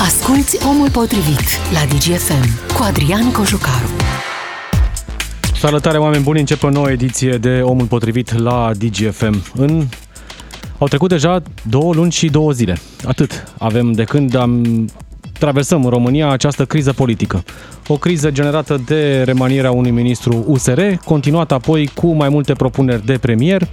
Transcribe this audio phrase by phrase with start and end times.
[0.00, 3.86] Asculți Omul Potrivit la DGFM cu Adrian Cojucaru.
[5.54, 9.42] Salutare oameni buni, începe o nouă ediție de Omul Potrivit la DGFM.
[9.54, 9.86] În...
[10.78, 12.78] Au trecut deja două luni și două zile.
[13.04, 14.64] Atât avem de când am
[15.38, 17.44] traversăm în România această criză politică.
[17.86, 23.18] O criză generată de remanierea unui ministru USR, continuată apoi cu mai multe propuneri de
[23.18, 23.68] premier,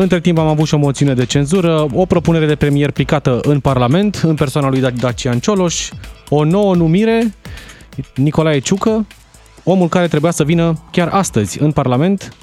[0.00, 3.60] între timp am avut și o moțiune de cenzură, o propunere de premier plicată în
[3.60, 5.88] Parlament, în persoana lui Dacian Cioloș,
[6.28, 7.34] o nouă numire,
[8.14, 9.06] Nicolae Ciucă,
[9.64, 12.36] omul care trebuia să vină chiar astăzi în Parlament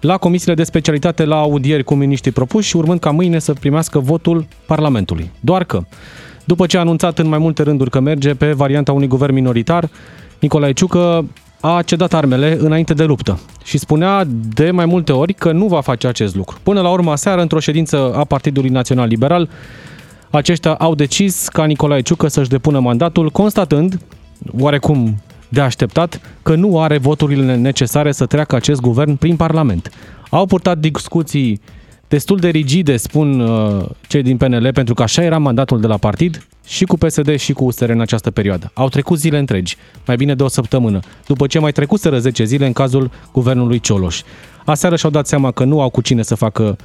[0.00, 4.46] la comisiile de specialitate la audieri cu miniștrii propuși, urmând ca mâine să primească votul
[4.66, 5.30] Parlamentului.
[5.40, 5.82] Doar că,
[6.44, 9.88] după ce a anunțat în mai multe rânduri că merge pe varianta unui guvern minoritar,
[10.40, 11.24] Nicolae Ciucă
[11.60, 15.80] a cedat armele înainte de luptă și spunea de mai multe ori că nu va
[15.80, 16.58] face acest lucru.
[16.62, 19.48] Până la urmă, seară, într-o ședință a Partidului Național Liberal,
[20.30, 24.00] aceștia au decis ca Nicolae Ciucă să-și depună mandatul, constatând,
[24.58, 29.90] oarecum de așteptat, că nu are voturile necesare să treacă acest guvern prin Parlament.
[30.30, 31.60] Au purtat discuții
[32.08, 35.96] destul de rigide, spun uh, cei din PNL, pentru că așa era mandatul de la
[35.96, 38.70] partid, și cu PSD și cu USR în această perioadă.
[38.74, 42.66] Au trecut zile întregi, mai bine de o săptămână, după ce mai trecuseră 10 zile
[42.66, 44.22] în cazul guvernului Cioloș.
[44.64, 46.76] Aseară și-au dat seama că nu au cu cine să facă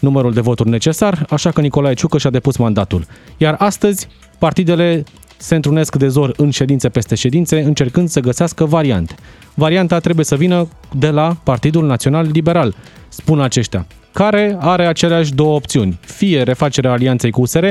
[0.00, 3.04] numărul de voturi necesar, așa că Nicolae Ciucă și-a depus mandatul.
[3.36, 5.04] Iar astăzi, partidele
[5.38, 9.14] se întrunesc de zor în ședințe peste ședințe, încercând să găsească variante.
[9.54, 12.74] Varianta trebuie să vină de la Partidul Național Liberal,
[13.08, 17.64] spun aceștia, care are aceleași două opțiuni, fie refacerea alianței cu USR,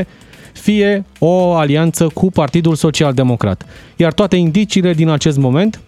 [0.54, 3.66] fie o alianță cu Partidul Social Democrat.
[3.96, 5.80] Iar toate indiciile din acest moment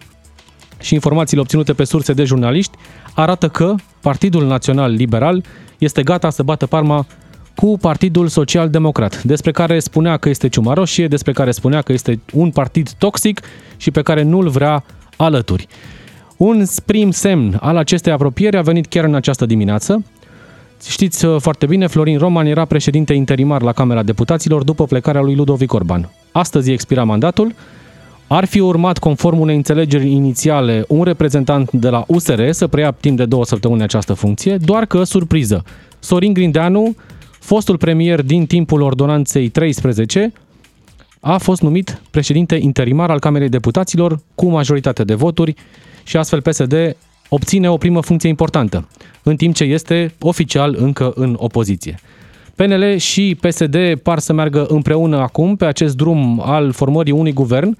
[0.80, 2.76] și informațiile obținute pe surse de jurnaliști
[3.14, 5.44] arată că Partidul Național Liberal
[5.78, 7.06] este gata să bată parma
[7.60, 11.92] cu Partidul Social Democrat, despre care spunea că este ciuma roșie, despre care spunea că
[11.92, 13.40] este un partid toxic
[13.76, 14.84] și pe care nu-l vrea
[15.16, 15.66] alături.
[16.36, 20.04] Un prim semn al acestei apropieri a venit chiar în această dimineață,
[20.88, 25.34] Știți uh, foarte bine, Florin Roman era președinte interimar la Camera Deputaților după plecarea lui
[25.34, 26.10] Ludovic Orban.
[26.32, 27.54] Astăzi expira mandatul.
[28.26, 33.16] Ar fi urmat, conform unei înțelegeri inițiale, un reprezentant de la USR să preia timp
[33.16, 35.64] de două săptămâni această funcție, doar că, surpriză,
[35.98, 36.94] Sorin Grindeanu,
[37.40, 40.32] fostul premier din timpul ordonanței 13,
[41.20, 45.54] a fost numit președinte interimar al Camerei Deputaților cu majoritate de voturi
[46.04, 46.96] și astfel PSD
[47.28, 48.88] obține o primă funcție importantă,
[49.22, 51.98] în timp ce este oficial încă în opoziție.
[52.54, 57.76] PNL și PSD par să meargă împreună acum pe acest drum al formării unui guvern,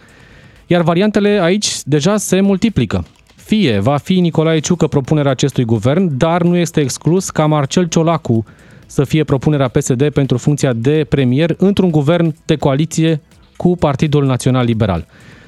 [0.66, 3.04] iar variantele aici deja se multiplică.
[3.34, 8.44] Fie va fi Nicolae Ciucă propunerea acestui guvern, dar nu este exclus ca Marcel Ciolacu
[8.90, 13.20] să fie propunerea PSD pentru funcția de premier într-un guvern de coaliție
[13.56, 15.06] cu Partidul Național Liberal.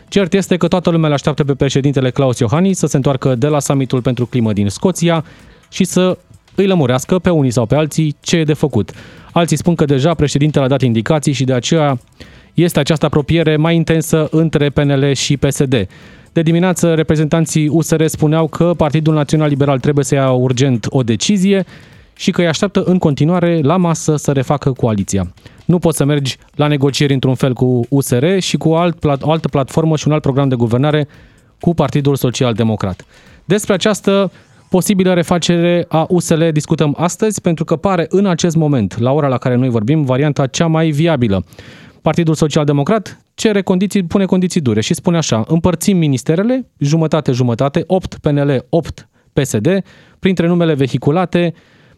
[0.09, 3.47] Cert este că toată lumea îl așteaptă pe președintele Klaus Iohannis să se întoarcă de
[3.47, 5.25] la summitul pentru climă din Scoția
[5.71, 6.19] și să
[6.55, 8.91] îi lămurească pe unii sau pe alții ce e de făcut.
[9.33, 11.99] Alții spun că deja președintele a dat indicații și de aceea
[12.55, 15.87] este această apropiere mai intensă între PNL și PSD.
[16.33, 21.65] De dimineață, reprezentanții USR spuneau că Partidul Național Liberal trebuie să ia urgent o decizie
[22.23, 25.33] și că îi așteaptă în continuare la masă să refacă coaliția.
[25.65, 29.49] Nu poți să mergi la negocieri într-un fel cu USR și cu alt, o altă
[29.49, 31.09] platformă și un alt program de guvernare
[31.61, 33.05] cu Partidul Social Democrat.
[33.45, 34.33] Despre această
[34.69, 39.39] posibilă refacere a USL discutăm astăzi pentru că pare în acest moment, la ora la
[39.39, 41.45] care noi vorbim, varianta cea mai viabilă.
[42.03, 48.15] Partidul Social Democrat cere condiții, pune condiții dure și spune așa, împărțim ministerele, jumătate-jumătate, 8
[48.15, 49.83] PNL, 8 PSD,
[50.19, 51.55] printre numele vehiculate,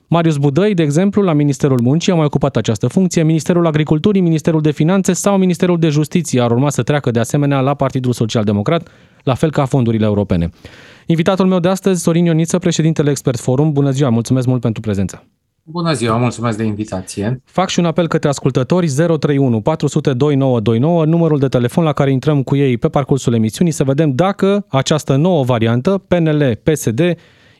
[0.06, 4.60] Marius Budăi, de exemplu, la Ministerul Muncii a mai ocupat această funcție, Ministerul Agriculturii, Ministerul
[4.60, 8.44] de Finanțe sau Ministerul de Justiție ar urma să treacă de asemenea la Partidul Social
[8.44, 8.88] Democrat,
[9.22, 10.50] la fel ca fondurile europene.
[11.06, 13.72] Invitatul meu de astăzi, Sorin Ioniță, președintele Expert Forum.
[13.72, 15.24] Bună ziua, mulțumesc mult pentru prezență.
[15.66, 17.42] Bună ziua, mulțumesc de invitație.
[17.44, 22.42] Fac și un apel către ascultători 031 400 2929, numărul de telefon la care intrăm
[22.42, 27.00] cu ei pe parcursul emisiunii să vedem dacă această nouă variantă, PNL-PSD,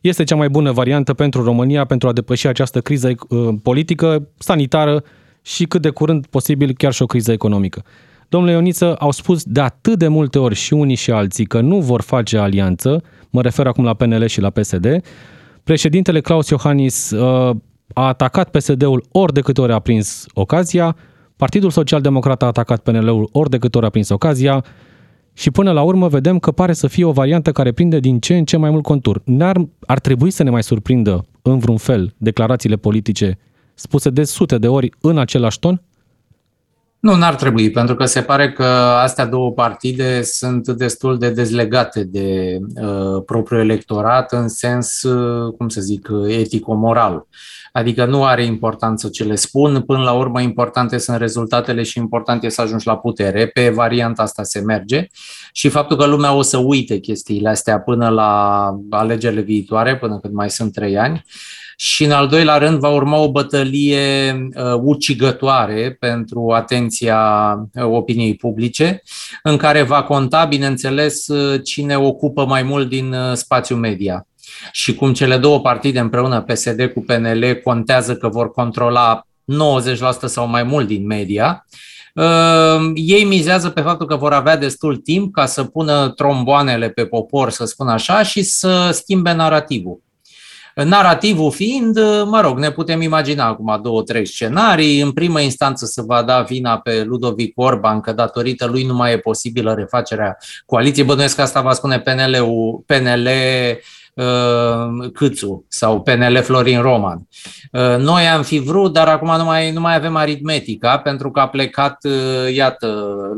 [0.08, 5.04] este cea mai bună variantă pentru România pentru a depăși această criză uh, politică, sanitară
[5.42, 7.84] și cât de curând posibil chiar și o criză economică.
[8.28, 11.80] Domnule Ioniță, au spus de atât de multe ori și unii și alții că nu
[11.80, 15.02] vor face alianță, mă refer acum la PNL și la PSD.
[15.62, 17.56] Președintele Claus Iohannis uh,
[17.92, 20.96] a atacat PSD-ul ori de câte ori a prins ocazia,
[21.36, 24.64] Partidul Social Democrat a atacat PNL-ul ori de câte ori a prins ocazia,
[25.34, 28.36] și până la urmă vedem că pare să fie o variantă care prinde din ce
[28.36, 29.22] în ce mai mult contur.
[29.24, 33.38] N-ar, ar trebui să ne mai surprindă în vreun fel declarațiile politice
[33.74, 35.82] spuse de sute de ori în același ton?
[37.04, 38.64] Nu, n-ar trebui, pentru că se pare că
[39.02, 45.68] astea două partide sunt destul de dezlegate de uh, propriul electorat în sens, uh, cum
[45.68, 47.26] să zic, etico-moral.
[47.72, 52.44] Adică nu are importanță ce le spun, până la urmă importante sunt rezultatele și important
[52.44, 53.46] e să ajungi la putere.
[53.46, 55.06] Pe varianta asta se merge
[55.52, 60.34] și faptul că lumea o să uite chestiile astea până la alegerile viitoare, până când
[60.34, 61.24] mai sunt trei ani,
[61.76, 67.18] și în al doilea rând va urma o bătălie uh, ucigătoare pentru atenția
[67.74, 69.02] uh, opiniei publice,
[69.42, 74.26] în care va conta, bineînțeles, uh, cine ocupă mai mult din spațiul media.
[74.72, 80.48] Și cum cele două partide împreună, PSD cu PNL, contează că vor controla 90% sau
[80.48, 81.66] mai mult din media,
[82.94, 87.50] ei mizează pe faptul că vor avea destul timp ca să pună tromboanele pe popor,
[87.50, 90.03] să spun așa, și să schimbe narativul.
[90.74, 95.00] Narativul fiind, mă rog, ne putem imagina acum două, trei scenarii.
[95.00, 99.12] În primă instanță se va da vina pe Ludovic Orban că datorită lui nu mai
[99.12, 100.36] e posibilă refacerea
[100.66, 101.06] coaliției.
[101.06, 103.80] Bănuiesc că asta va spune PNL-ul, PNL Uh,
[105.12, 107.28] Câțu sau PNL Florin Roman.
[107.72, 111.40] Uh, noi am fi vrut, dar acum nu mai, nu mai avem aritmetica pentru că
[111.40, 112.86] a plecat, uh, iată,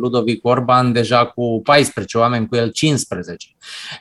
[0.00, 3.46] Ludovic Orban deja cu 14 oameni, cu el 15.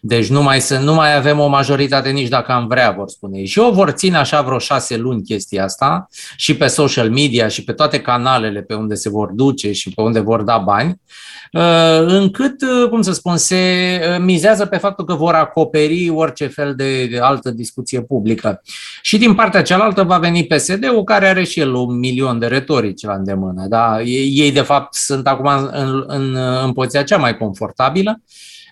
[0.01, 3.37] Deci nu mai, sunt, nu mai avem o majoritate nici dacă am vrea, vor spune
[3.37, 3.45] ei.
[3.45, 7.63] Și o vor ține așa vreo șase luni chestia asta și pe social media și
[7.63, 11.01] pe toate canalele pe unde se vor duce și pe unde vor da bani.
[11.51, 16.47] Uh, încât, uh, cum să spun, se uh, mizează pe faptul că vor acoperi orice
[16.47, 18.61] fel de altă discuție publică.
[19.01, 23.03] Și din partea cealaltă va veni PSD-ul, care are și el un milion de retorici
[23.03, 23.65] la îndemână.
[23.67, 24.01] Da?
[24.01, 28.21] Ei, de fapt, sunt acum în, în, în poziția cea mai confortabilă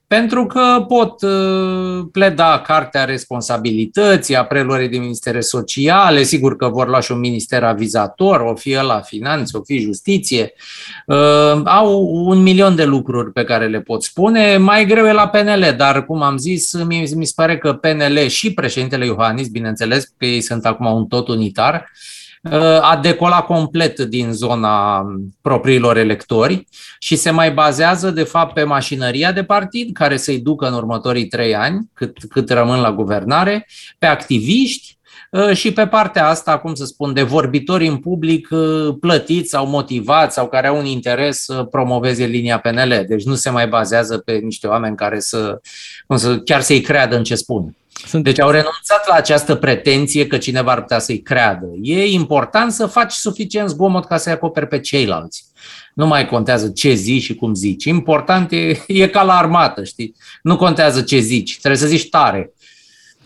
[0.08, 6.88] pentru că pot uh, pleda cartea responsabilității, a preluării din ministere sociale, sigur că vor
[6.88, 10.54] lua și un minister avizator, o fi la finanțe, o fi justiție.
[11.06, 14.58] Uh, au un milion de lucruri pe care le pot spune.
[14.58, 18.28] Mai greu e la PNL, dar cum am zis, mi, mi se pare că PNL
[18.28, 21.92] și președintele Iohannis, bineînțeles, că ei sunt acum un tot unitar,
[22.81, 25.06] a decolat complet din zona
[25.42, 26.68] propriilor electori
[27.00, 31.28] și se mai bazează, de fapt, pe mașinăria de partid care să-i ducă în următorii
[31.28, 33.68] trei ani, cât, cât rămân la guvernare,
[33.98, 34.98] pe activiști,
[35.34, 39.68] ă, și pe partea asta, cum să spun, de vorbitori în public ă, plătiți sau
[39.68, 43.06] motivați sau care au un interes să promoveze linia PNL.
[43.07, 45.62] Deci nu se mai bazează pe niște oameni care să,
[46.07, 47.75] cum să chiar să-i creadă în ce spun.
[48.06, 48.24] Sunt...
[48.24, 51.66] Deci au renunțat la această pretenție că cineva ar putea să-i creadă.
[51.81, 55.45] E important să faci suficient zgomot ca să-i acoperi pe ceilalți.
[55.94, 57.84] Nu mai contează ce zici și cum zici.
[57.86, 60.16] Important e, e ca la armată, știi?
[60.42, 62.54] Nu contează ce zici, trebuie să zici tare.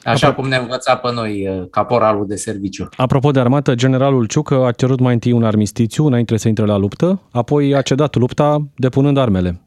[0.03, 2.89] Așa cum ne învăța pe noi uh, caporalul de serviciu.
[2.95, 6.77] Apropo de armată, generalul Ciucă a cerut mai întâi un armistițiu înainte să intre la
[6.77, 9.66] luptă, apoi a cedat lupta depunând armele.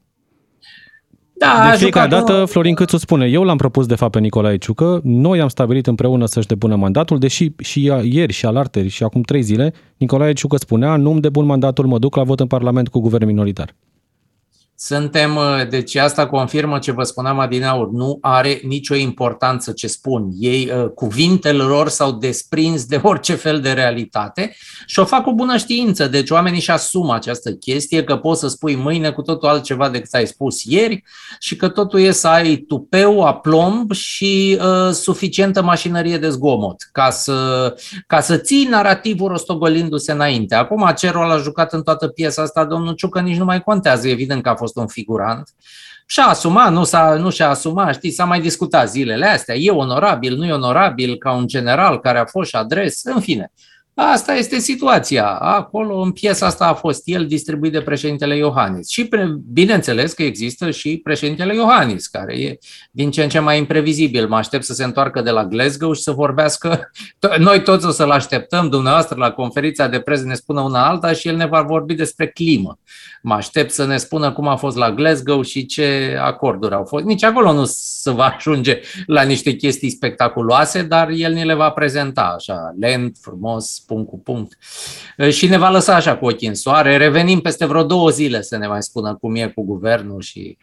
[1.41, 5.01] Da, de fiecare dată Florin Câțu spune, eu l-am propus de fapt pe Nicolae Ciucă,
[5.05, 9.43] noi am stabilit împreună să-și depună mandatul, deși și ieri și alarteri și acum trei
[9.43, 13.27] zile, Nicolae Ciucă spunea, nu-mi depun mandatul, mă duc la vot în Parlament cu guvern
[13.27, 13.75] minoritar.
[14.83, 20.29] Suntem, uh, deci asta confirmă ce vă spuneam adineaur, nu are nicio importanță ce spun.
[20.39, 24.57] Ei, uh, cuvintele lor s-au desprins de orice fel de realitate
[24.87, 26.07] și o fac cu bună știință.
[26.07, 30.15] Deci oamenii își asumă această chestie că poți să spui mâine cu totul altceva decât
[30.15, 31.03] ai spus ieri
[31.39, 37.11] și că totul e să ai tupeu, aplomb și uh, suficientă mașinărie de zgomot ca
[37.11, 37.75] să,
[38.07, 40.55] ca să ții narativul rostogolindu-se înainte.
[40.55, 44.09] Acum ce rol a jucat în toată piesa asta domnul Ciucă nici nu mai contează.
[44.09, 45.49] Evident că a fost fost un figurant,
[46.07, 50.37] și-a asumat, nu, s-a, nu și-a asumat, știi, s-a mai discutat zilele astea, e onorabil,
[50.37, 53.53] nu e onorabil ca un general care a fost și adres, în fine.
[54.03, 55.27] Asta este situația.
[55.27, 58.89] Acolo, în piesa asta, a fost el distribuit de președintele Iohannis.
[58.89, 59.09] Și,
[59.53, 62.59] bineînțeles, că există și președintele Iohannis, care e
[62.91, 64.29] din ce în ce mai imprevizibil.
[64.29, 66.91] Mă aștept să se întoarcă de la Glasgow și să vorbească.
[67.39, 71.29] Noi toți o să-l așteptăm, dumneavoastră, la conferința de presă ne spună una alta și
[71.29, 72.79] el ne va vorbi despre climă.
[73.23, 77.05] Mă aștept să ne spună cum a fost la Glasgow și ce acorduri au fost.
[77.05, 81.71] Nici acolo nu se va ajunge la niște chestii spectaculoase, dar el ni le va
[81.71, 84.59] prezenta așa, lent, frumos, punct cu punct.
[85.31, 86.97] Și ne va lăsa așa cu ochii în soare.
[86.97, 90.57] Revenim peste vreo două zile să ne mai spună cum e cu guvernul și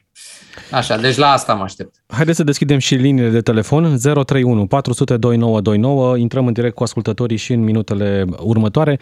[0.71, 1.95] Așa, deci la asta mă aștept.
[2.07, 6.17] Haideți să deschidem și liniile de telefon 031 400 2929.
[6.17, 8.99] Intrăm în direct cu ascultătorii și în minutele următoare.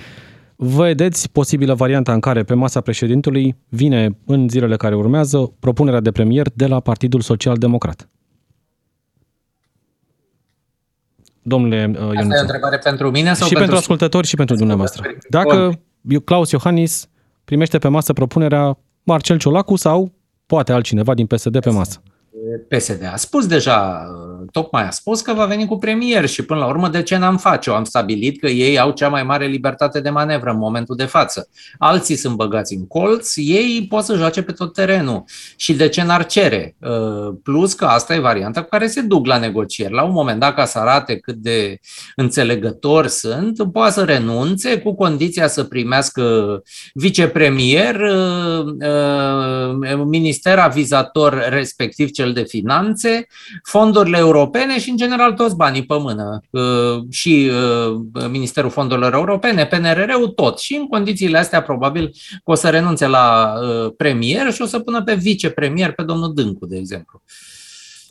[0.56, 6.12] Vedeți posibilă varianta în care pe masa președintelui vine în zilele care urmează propunerea de
[6.12, 8.10] premier de la Partidul Social Democrat.
[11.48, 14.56] Domnule uh, Asta e o întrebare pentru mine sau și pentru, pentru ascultători și pentru
[14.56, 15.04] dumneavoastră.
[15.30, 15.80] Dacă
[16.24, 17.08] Claus Iohannis
[17.44, 20.12] primește pe masă propunerea Marcel Ciolacu sau
[20.46, 22.02] poate altcineva din PSD pe masă.
[22.68, 24.08] PSD a spus deja,
[24.52, 27.38] tocmai a spus că va veni cu premier și până la urmă de ce n-am
[27.38, 27.74] face-o?
[27.74, 31.50] Am stabilit că ei au cea mai mare libertate de manevră în momentul de față.
[31.78, 35.24] Alții sunt băgați în colț, ei pot să joace pe tot terenul.
[35.56, 36.76] Și de ce n-ar cere?
[36.80, 39.94] Uh, plus că asta e varianta cu care se duc la negocieri.
[39.94, 41.80] La un moment dat, ca să arate cât de
[42.16, 46.62] înțelegători sunt, poate să renunțe cu condiția să primească
[46.94, 53.28] vicepremier, uh, uh, minister avizator respectiv cel de finanțe,
[53.64, 56.42] fondurile europene și, în general, toți banii pe mână.
[56.50, 60.60] Uh, și uh, Ministerul Fondurilor Europene, PNRR-ul, tot.
[60.60, 62.08] Și în condițiile astea, probabil,
[62.44, 66.34] că o să renunțe la uh, premier și o să pună pe vicepremier pe domnul
[66.34, 67.22] Dâncu, de exemplu.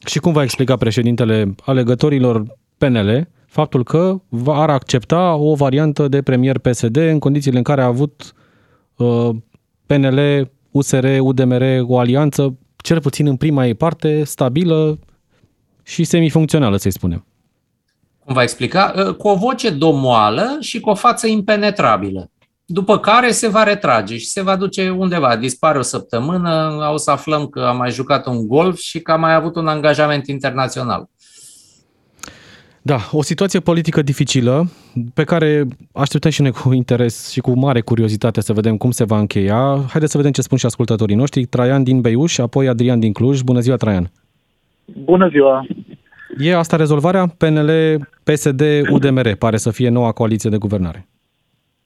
[0.07, 2.45] Și cum va explica președintele alegătorilor
[2.79, 7.87] PNL faptul că ar accepta o variantă de premier PSD în condițiile în care a
[7.87, 8.35] avut
[9.87, 14.99] PNL, USR, UDMR o alianță cel puțin în prima ei parte, stabilă
[15.83, 17.27] și semifuncțională, să-i spunem.
[18.25, 18.93] Cum va explica?
[18.97, 22.31] Ă, cu o voce domoală și cu o față impenetrabilă.
[22.65, 25.37] După care se va retrage și se va duce undeva.
[25.37, 29.17] Dispare o săptămână, o să aflăm că a mai jucat un golf și că a
[29.17, 31.09] mai avut un angajament internațional.
[32.87, 34.65] Da, o situație politică dificilă
[35.15, 39.05] pe care așteptăm și noi cu interes și cu mare curiozitate să vedem cum se
[39.05, 39.61] va încheia.
[39.91, 41.45] Haideți să vedem ce spun și ascultătorii noștri.
[41.45, 43.41] Traian din Beiuș, apoi Adrian din Cluj.
[43.41, 44.11] Bună ziua, Traian!
[44.85, 45.67] Bună ziua!
[46.39, 47.27] E asta rezolvarea?
[47.39, 47.71] PNL,
[48.25, 51.07] PSD, UDMR pare să fie noua coaliție de guvernare.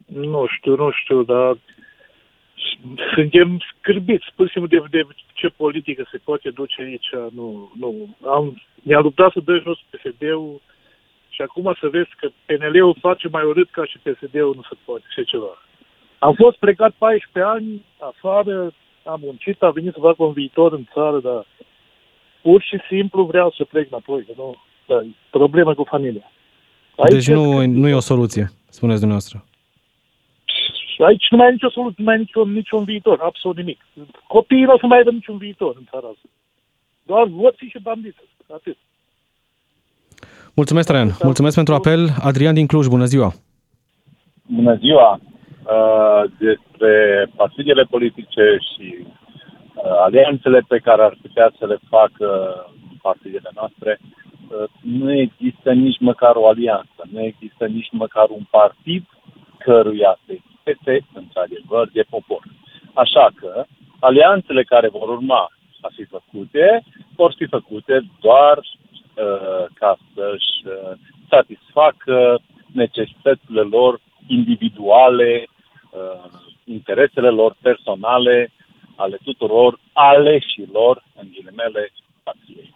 [0.06, 1.58] Nu știu, nu știu, dar
[3.14, 7.10] suntem scârbiți pur și simplu de, de ce politică se poate duce aici.
[7.34, 8.16] Nu, nu.
[8.26, 10.60] Am, ne-a luptat să dă jos PSD-ul,
[11.38, 15.04] și acum să vezi că PNL-ul face mai urât ca și PSD-ul, nu se poate
[15.14, 15.52] și ceva.
[16.18, 18.72] Am fost plecat 14 ani afară,
[19.04, 21.46] am muncit, am venit să fac un viitor în țară, dar
[22.42, 24.98] pur și simplu vreau să plec înapoi, că nu, da,
[25.30, 26.30] problemă cu familia.
[26.96, 29.44] Aici deci nu, nu e o soluție, spuneți dumneavoastră.
[30.98, 33.80] Aici nu mai e nicio soluție, nu mai e niciun, niciun viitor, absolut nimic.
[34.26, 36.28] Copiii nu o să mai aibă niciun viitor în țara asta.
[37.02, 38.18] Doar voții și bandiți,
[38.52, 38.76] atât.
[40.60, 41.10] Mulțumesc, Traian.
[41.22, 42.00] Mulțumesc pentru apel.
[42.28, 43.32] Adrian din Cluj, bună ziua.
[44.46, 45.20] Bună ziua.
[45.20, 46.92] Uh, despre
[47.36, 49.04] partidele politice și uh,
[50.06, 52.28] alianțele pe care ar putea să le facă
[53.02, 59.04] partidele noastre, uh, nu există nici măcar o alianță, nu există nici măcar un partid
[59.58, 62.42] căruia se este într-adevăr de popor.
[62.94, 63.64] Așa că
[63.98, 65.50] alianțele care vor urma
[65.80, 66.82] a fi făcute
[67.16, 68.87] vor fi făcute doar Uh,
[69.74, 70.98] ca să-și uh,
[71.28, 72.40] satisfacă
[72.72, 75.46] necesitățile lor individuale,
[75.90, 76.30] uh,
[76.64, 78.52] interesele lor personale,
[78.96, 82.74] ale tuturor aleșilor, în ghilimele, partiei.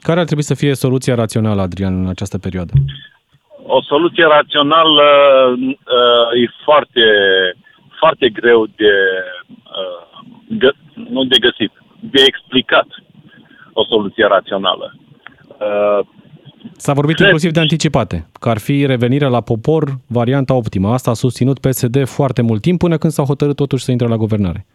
[0.00, 2.72] Care ar trebui să fie soluția rațională, Adrian, în această perioadă?
[3.66, 5.02] O soluție rațională
[5.50, 7.04] uh, e foarte,
[7.98, 8.92] foarte greu de,
[9.80, 10.26] uh,
[10.58, 12.86] gă, nu de găsit, de explicat
[13.72, 14.94] o soluție rațională.
[15.58, 16.06] Uh,
[16.76, 20.92] S-a vorbit inclusiv de anticipate, că ar fi revenirea la popor varianta optimă.
[20.92, 24.16] Asta a susținut PSD foarte mult timp până când s-au hotărât totuși să intre la
[24.16, 24.66] guvernare.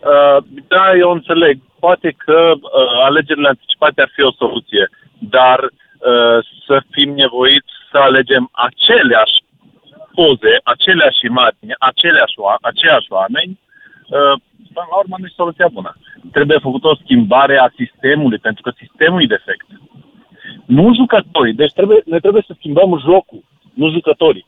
[0.00, 1.58] Uh, da, eu înțeleg.
[1.78, 2.60] Poate că uh,
[3.04, 9.36] alegerile anticipate ar fi o soluție, dar uh, să fim nevoiți să alegem aceleași
[10.14, 14.34] poze, aceleași imagini, aceleași, aceiași oameni, uh,
[14.74, 15.92] până la urmă nu e soluția bună.
[16.36, 19.66] Trebuie făcută o schimbare a sistemului, pentru că sistemul e defect.
[20.76, 21.60] Nu jucătorii.
[21.62, 23.42] Deci trebuie, ne trebuie să schimbăm jocul,
[23.74, 24.46] nu jucătorii.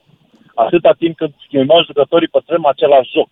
[0.55, 3.29] Atâta timp cât schimbăm jucătorii, păstrăm același joc,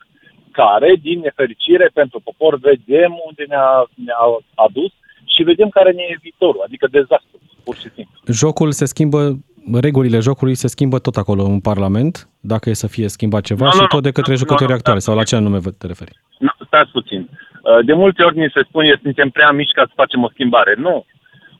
[0.50, 3.70] care, din nefericire pentru popor, vedem unde ne-a,
[4.04, 4.22] ne-a
[4.54, 4.92] adus
[5.34, 8.16] și vedem care ne e viitorul, adică dezastru, pur și simplu.
[8.40, 9.38] Jocul se schimbă
[9.80, 13.70] regulile jocului se schimbă tot acolo în Parlament, dacă e să fie schimbat ceva, no,
[13.70, 16.20] și no, tot de către no, jucătorii no, actuale, sau la ce anume te referi?
[16.38, 17.28] No, stați puțin.
[17.62, 20.74] Uh, de multe ori ni se spune, suntem prea mici ca să facem o schimbare.
[20.78, 21.04] Nu.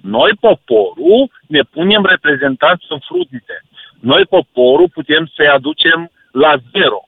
[0.03, 3.63] Noi, poporul, ne punem reprezentanți în frunte.
[4.01, 7.01] Noi, poporul, putem să-i aducem la zero.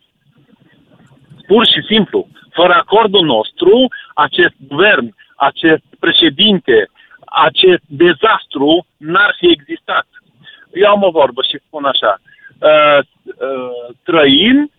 [1.47, 2.29] Pur și simplu.
[2.53, 6.91] Fără acordul nostru, acest guvern, acest președinte,
[7.25, 10.07] acest dezastru n-ar fi existat.
[10.73, 12.21] Eu am o vorbă și spun așa.
[12.59, 14.71] Uh, uh, trăim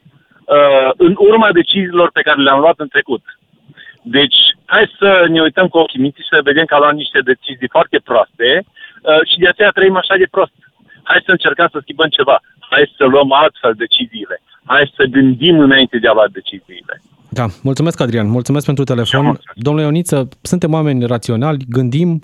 [0.46, 3.22] uh, în urma deciziilor pe care le-am luat în trecut.
[4.04, 7.20] Deci, hai să ne uităm cu ochii minții și să vedem că am luat niște
[7.32, 10.58] decizii foarte proaste uh, și de aceea trăim așa de prost.
[11.04, 12.42] Hai să încercăm să schimbăm ceva.
[12.60, 14.42] Hai să luăm altfel deciziile.
[14.64, 17.02] hai să gândim înainte de a lua deciziile.
[17.30, 19.26] Da, mulțumesc Adrian, mulțumesc pentru telefon.
[19.26, 19.58] Mulțumesc.
[19.68, 22.22] Domnule Ioniță, suntem oameni raționali, gândim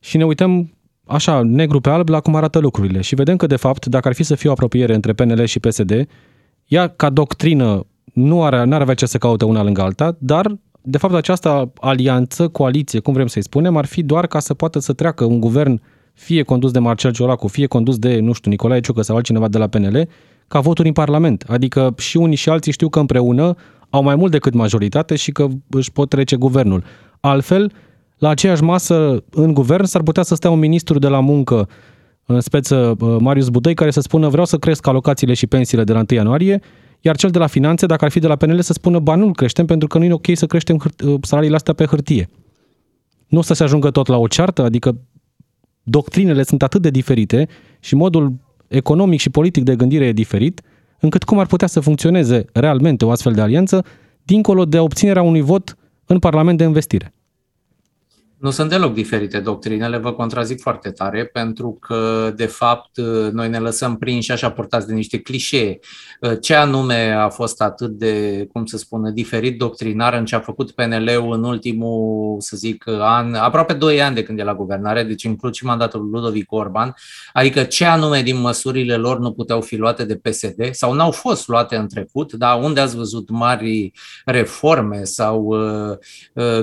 [0.00, 0.72] și ne uităm
[1.06, 3.00] așa, negru pe alb, la cum arată lucrurile.
[3.00, 5.60] Și vedem că, de fapt, dacă ar fi să fie o apropiere între PNL și
[5.60, 5.92] PSD,
[6.66, 10.46] ea, ca doctrină, nu are, n-ar avea ce să caute una lângă alta, dar,
[10.90, 14.78] de fapt, această alianță, coaliție, cum vrem să-i spunem, ar fi doar ca să poată
[14.78, 15.80] să treacă un guvern
[16.12, 19.58] fie condus de Marcel Ciolacu, fie condus de, nu știu, Nicolae Ciucă sau altcineva de
[19.58, 20.08] la PNL,
[20.48, 21.44] ca voturi în Parlament.
[21.48, 23.54] Adică și unii și alții știu că împreună
[23.90, 26.84] au mai mult decât majoritate și că își pot trece guvernul.
[27.20, 27.72] Altfel,
[28.18, 31.68] la aceeași masă în guvern s-ar putea să stea un ministru de la muncă
[32.26, 35.92] în speță uh, Marius Budăi care să spună vreau să cresc alocațiile și pensiile de
[35.92, 36.60] la 1 ianuarie,
[37.00, 39.32] iar cel de la finanțe, dacă ar fi de la PNL, să spună ba nu
[39.32, 42.28] creștem pentru că nu e ok să creștem uh, salariile astea pe hârtie.
[43.26, 44.98] Nu o să se ajungă tot la o ceartă, adică
[45.82, 47.48] doctrinele sunt atât de diferite
[47.80, 48.34] și modul
[48.68, 50.60] economic și politic de gândire e diferit,
[51.00, 53.84] încât cum ar putea să funcționeze realmente o astfel de alianță,
[54.22, 55.76] dincolo de obținerea unui vot
[56.06, 57.12] în Parlament de investire.
[58.40, 62.98] Nu sunt deloc diferite doctrinele, vă contrazic foarte tare, pentru că, de fapt,
[63.32, 65.78] noi ne lăsăm prinși așa portați de niște clișee.
[66.40, 70.70] Ce anume a fost atât de, cum să spună, diferit doctrinar în ce a făcut
[70.70, 75.22] PNL-ul în ultimul, să zic, an, aproape 2 ani de când e la guvernare, deci
[75.22, 76.94] includ și mandatul lui Ludovic Orban,
[77.32, 81.48] adică ce anume din măsurile lor nu puteau fi luate de PSD sau n-au fost
[81.48, 83.92] luate în trecut, dar unde ați văzut mari
[84.24, 85.48] reforme sau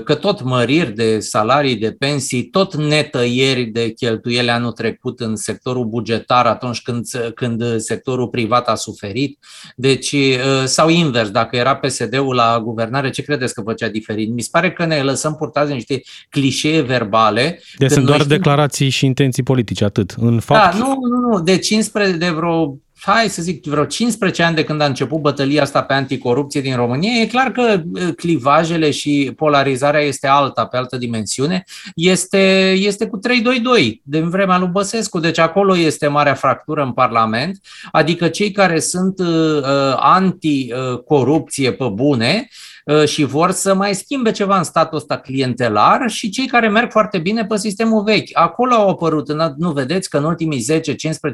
[0.03, 5.36] că tot măriri de salarii salarii, de pensii, tot netăieri de cheltuieli anul trecut în
[5.36, 9.39] sectorul bugetar atunci când, când sectorul privat a suferit.
[9.75, 14.34] Deci, uh, sau invers, dacă era PSD-ul la guvernare, ce credeți că făcea diferit?
[14.34, 17.60] Mi se pare că ne lăsăm purtați în niște clișee verbale.
[17.77, 18.36] Deci sunt doar știm...
[18.36, 20.15] declarații și intenții politice, atât.
[20.17, 20.72] În fapt...
[20.72, 21.41] Da, nu, nu, nu.
[21.41, 25.62] De 15, de vreo hai să zic, vreo 15 ani de când a început bătălia
[25.62, 27.81] asta pe anticorupție din România, e clar că
[28.15, 31.63] clivajele și polarizarea este alta, pe altă dimensiune,
[31.95, 37.59] este, este cu 3-2-2, din vremea lui Băsescu, deci acolo este marea fractură în Parlament,
[37.91, 39.63] adică cei care sunt uh,
[39.96, 42.75] anticorupție pe bune, Uh,
[43.05, 47.17] și vor să mai schimbe ceva în statul ăsta clientelar și cei care merg foarte
[47.17, 48.29] bine pe sistemul vechi.
[48.33, 50.81] Acolo au apărut, nu vedeți că în ultimii 10-15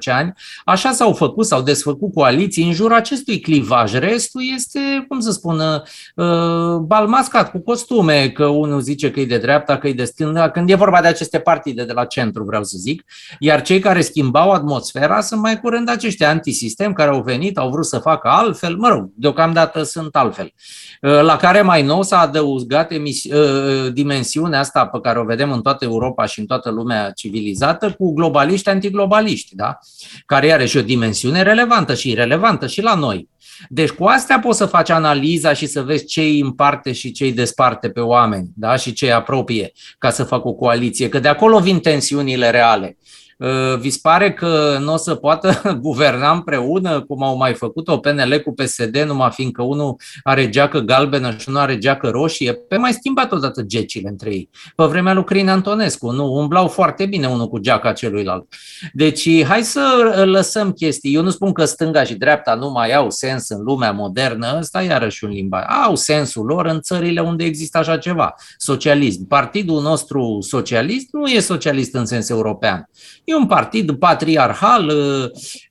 [0.05, 0.33] ani
[0.65, 3.93] așa s-au făcut, s-au desfăcut coaliții în jurul acestui clivaj.
[3.93, 5.59] Restul este, cum să spun,
[6.15, 10.49] uh, balmascat cu costume, că unul zice că e de dreapta, că e de stânga,
[10.49, 13.03] când e vorba de aceste partide de la centru, vreau să zic,
[13.39, 17.85] iar cei care schimbau atmosfera sunt mai curând aceștia antisistem care au venit, au vrut
[17.85, 20.53] să facă altfel, mă rog, deocamdată sunt altfel.
[21.01, 25.51] Uh, la care mai nou s-a adăugat emisi- uh, dimensiunea asta pe care o vedem
[25.51, 29.79] în toată Europa și în toată lumea civilizată cu globaliști antiglobaliști, da?
[30.25, 33.29] care are și o dimensiune relevantă și relevantă și la noi.
[33.69, 37.23] Deci cu astea poți să faci analiza și să vezi ce îi împarte și ce
[37.23, 38.75] îi desparte pe oameni da?
[38.75, 42.97] și ce îi apropie ca să facă o coaliție, că de acolo vin tensiunile reale.
[43.41, 47.97] Uh, vi se pare că nu o să poată guverna împreună, cum au mai făcut-o
[47.97, 52.53] PNL cu PSD, numai fiindcă unul are geacă galbenă și unul are geacă roșie?
[52.53, 54.49] Pe mai schimbat odată gecile între ei.
[54.75, 56.33] Pe vremea lui Crin Antonescu, nu?
[56.33, 58.47] Umblau foarte bine unul cu geaca celuilalt.
[58.93, 59.81] Deci, hai să
[60.25, 61.13] lăsăm chestii.
[61.13, 64.81] Eu nu spun că stânga și dreapta nu mai au sens în lumea modernă, ăsta
[64.81, 65.63] iarăși un limbaj.
[65.85, 68.35] Au sensul lor în țările unde există așa ceva.
[68.57, 69.27] Socialism.
[69.27, 72.89] Partidul nostru socialist nu e socialist în sens european.
[73.31, 75.29] E un partid patriarhal, uh,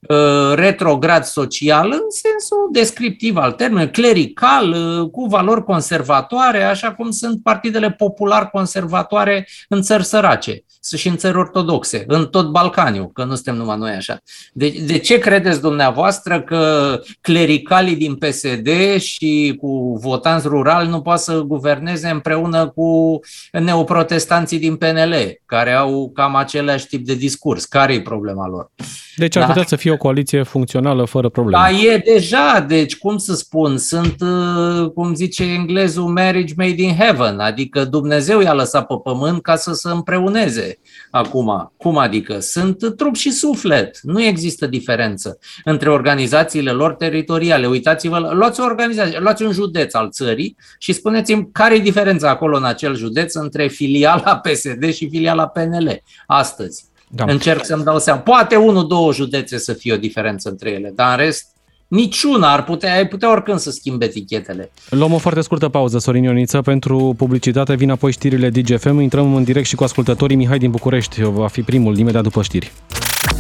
[0.09, 7.11] uh, retrograd social, în sensul descriptiv al termenului, clerical, uh, cu valori conservatoare, așa cum
[7.11, 10.65] sunt partidele popular conservatoare în țări sărace
[10.97, 14.19] și în țări ortodoxe, în tot Balcaniul, că nu suntem numai noi așa.
[14.53, 21.21] De, de ce credeți dumneavoastră că clericalii din PSD și cu votanți rurali nu poate
[21.21, 23.21] să guverneze împreună cu
[23.53, 25.15] neoprotestanții din PNL,
[25.47, 27.65] care au cam același tip de discurs?
[27.65, 28.71] Care e problema lor?
[29.17, 29.49] Deci ar da?
[29.49, 31.63] putea să fie o coaliție funcțională fără probleme.
[31.63, 36.95] Da, e deja, deci cum să spun, sunt, uh, cum zice englezul, marriage made in
[36.95, 40.70] heaven, adică Dumnezeu i-a lăsat pe pământ ca să se împreuneze
[41.11, 41.73] acum.
[41.77, 42.39] Cum adică?
[42.39, 47.67] Sunt trup și suflet, nu există diferență între organizațiile lor teritoriale.
[47.67, 52.57] Uitați-vă, luați o organizație, luați un județ al țării și spuneți-mi care e diferența acolo
[52.57, 56.89] în acel județ între filiala PSD și filiala PNL astăzi.
[57.13, 57.25] Da.
[57.29, 58.21] Încerc să-mi dau seama.
[58.21, 61.50] Poate unul, două județe să fie o diferență între ele, dar în rest
[61.91, 64.71] Niciuna ar putea, ai putea oricând să schimbe etichetele.
[64.91, 67.75] Luăm o foarte scurtă pauză, Sorin Ioniță, pentru publicitate.
[67.75, 69.01] Vin apoi știrile DGFM.
[69.01, 70.37] Intrăm în direct și cu ascultătorii.
[70.37, 72.73] Mihai din București va fi primul imediat după știri.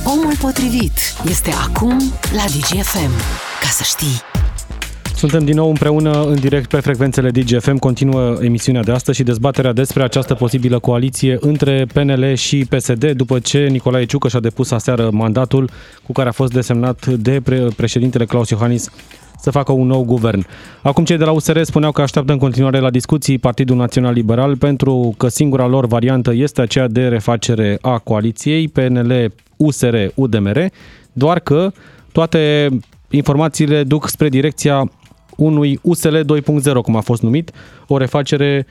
[0.05, 0.93] Omul potrivit
[1.29, 1.99] este acum
[2.33, 3.11] la DGFM.
[3.61, 4.30] Ca să știi.
[5.21, 7.77] Suntem din nou împreună în direct pe frecvențele DGFM.
[7.77, 13.39] Continuă emisiunea de astăzi și dezbaterea despre această posibilă coaliție între PNL și PSD după
[13.39, 15.71] ce Nicolae Ciucăș și-a depus aseară mandatul
[16.03, 18.91] cu care a fost desemnat de pre- președintele Claus Iohannis
[19.41, 20.47] să facă un nou guvern.
[20.83, 24.57] Acum cei de la USR spuneau că așteaptă în continuare la discuții Partidul Național Liberal
[24.57, 30.67] pentru că singura lor variantă este aceea de refacere a coaliției PNL, USR, UDMR,
[31.13, 31.73] doar că
[32.13, 32.69] toate
[33.11, 34.91] informațiile duc spre direcția
[35.43, 37.51] unui USL 2.0, cum a fost numit,
[37.87, 38.67] o refacere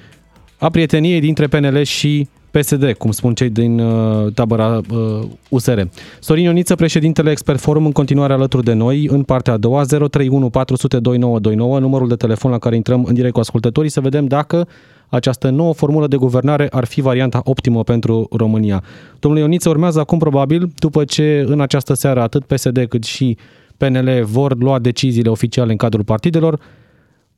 [0.57, 5.81] a prieteniei dintre PNL și PSD, cum spun cei din uh, tabăra uh, USR.
[6.19, 10.49] Sorin Ioniță, președintele Expert Forum, în continuare alături de noi, în partea a doua, 031
[10.49, 14.67] 400 2929, numărul de telefon la care intrăm în direct cu ascultătorii, să vedem dacă
[15.09, 18.83] această nouă formulă de guvernare ar fi varianta optimă pentru România.
[19.19, 23.37] Domnule Ioniță, urmează acum probabil, după ce în această seară atât PSD cât și
[23.79, 26.59] PNL vor lua deciziile oficiale în cadrul partidelor,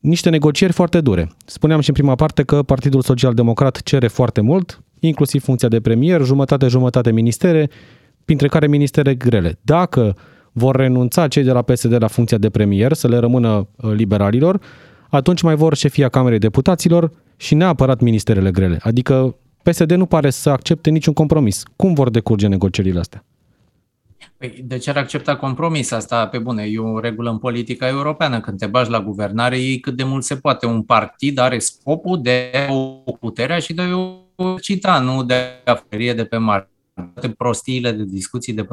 [0.00, 1.30] niște negocieri foarte dure.
[1.44, 5.80] Spuneam și în prima parte că Partidul Social Democrat cere foarte mult, inclusiv funcția de
[5.80, 7.70] premier, jumătate-jumătate ministere,
[8.24, 9.58] printre care ministere grele.
[9.62, 10.16] Dacă
[10.52, 14.60] vor renunța cei de la PSD la funcția de premier, să le rămână uh, liberalilor,
[15.10, 18.78] atunci mai vor șefia Camerei Deputaților și neapărat ministerele grele.
[18.80, 21.62] Adică PSD nu pare să accepte niciun compromis.
[21.76, 23.24] Cum vor decurge negocierile astea?
[24.42, 25.90] Păi, de ce ar accepta compromis?
[25.90, 28.40] Asta, pe bune, e o regulă în politica europeană.
[28.40, 30.66] Când te bagi la guvernare, ei cât de mult se poate.
[30.66, 36.14] Un partid are scopul de o puterea și de o cita, nu de a ferie
[36.14, 36.70] de pe mare.
[36.94, 38.66] Toate prostiile de discuții de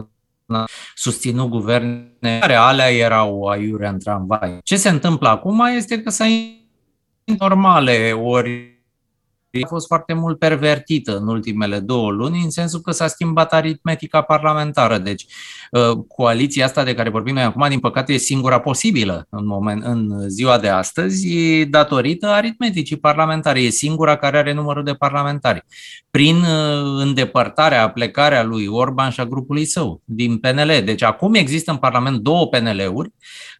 [0.96, 4.58] susținut guverne care alea erau aiurea în tramvai.
[4.64, 6.26] Ce se întâmplă acum este că s-a
[7.24, 8.79] normale, ori
[9.52, 14.22] a fost foarte mult pervertită în ultimele două luni, în sensul că s-a schimbat aritmetica
[14.22, 14.98] parlamentară.
[14.98, 15.26] Deci,
[15.72, 19.84] uh, coaliția asta de care vorbim noi acum, din păcate, e singura posibilă în, moment,
[19.84, 21.28] în ziua de astăzi,
[21.66, 23.62] datorită aritmeticii parlamentare.
[23.62, 25.66] E singura care are numărul de parlamentari.
[26.12, 30.82] Prin uh, îndepărtarea, plecarea lui Orban și a grupului său din PNL.
[30.86, 33.12] Deci, acum există în Parlament două PNL-uri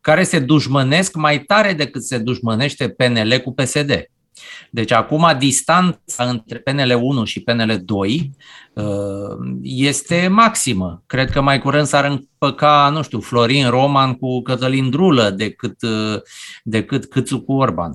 [0.02, 4.10] care se dușmănesc mai tare decât se dușmănește PNL cu PSD.
[4.70, 8.69] Deci acum distanța între PNL 1 și PNL 2 uh,
[9.62, 11.04] este maximă.
[11.06, 16.22] Cred că mai curând s-ar împăca, nu știu, Florin Roman cu Cătălin Drulă decât, uh,
[16.64, 17.94] decât Câțu cu Orban.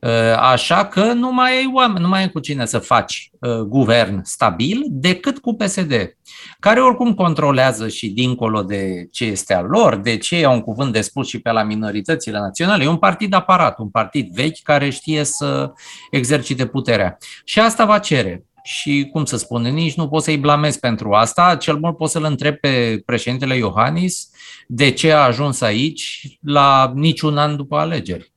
[0.00, 3.58] Uh, așa că nu mai ai oameni, nu mai ai cu cine să faci uh,
[3.58, 6.16] guvern stabil decât cu PSD,
[6.58, 10.92] care oricum controlează și dincolo de ce este al lor, de ce au un cuvânt
[10.92, 12.84] de spus și pe la minoritățile naționale.
[12.84, 15.72] E un partid aparat, un partid vechi care știe să
[16.10, 17.16] exercite puterea.
[17.44, 21.56] Și asta va cere și, cum să spun, nici nu poți să-i blamezi pentru asta,
[21.56, 24.30] cel mult poți să-l întrebi pe președintele Iohannis
[24.68, 28.32] de ce a ajuns aici la niciun an după alegeri.